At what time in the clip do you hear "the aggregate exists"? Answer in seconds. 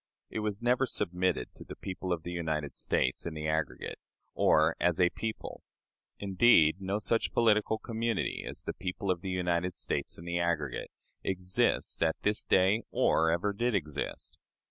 10.25-12.01